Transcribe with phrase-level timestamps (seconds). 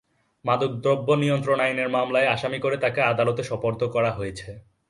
[0.45, 4.49] মাদকদ্রব্য নিয়ন্ত্রণ আইনের মামলার আসামি করে তাঁকে আদালতে সোপর্দ করা হয়েছে।